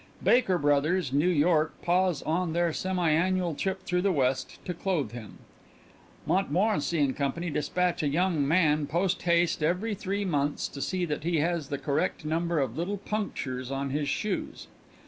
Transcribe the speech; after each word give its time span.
Baker 0.23 0.57
Brothers, 0.57 1.13
New 1.13 1.29
York, 1.29 1.79
pause 1.83 2.23
on 2.23 2.53
their 2.53 2.73
semi 2.73 3.11
annual 3.11 3.53
trip 3.53 3.83
through 3.83 4.01
the 4.01 4.11
West 4.11 4.57
to 4.65 4.73
clothe 4.73 5.11
him; 5.11 5.37
Montmorency 6.25 7.07
& 7.13 7.13
Co. 7.13 7.29
dispatch 7.29 8.01
a 8.01 8.07
young 8.07 8.47
man 8.47 8.87
post 8.87 9.21
haste 9.21 9.61
every 9.61 9.93
three 9.93 10.25
months 10.25 10.67
to 10.69 10.81
see 10.81 11.05
that 11.05 11.23
he 11.23 11.37
has 11.41 11.69
the 11.69 11.77
correct 11.77 12.25
number 12.25 12.57
of 12.57 12.75
little 12.75 12.97
punctures 12.97 13.69
on 13.69 13.91
his 13.91 14.09
shoes. 14.09 14.65